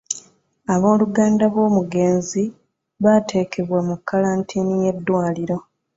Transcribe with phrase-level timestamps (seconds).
[0.73, 2.43] Obooluganda b'omugenzi
[3.03, 5.57] baateekebwa mu kkalantiini y'eddwaliro.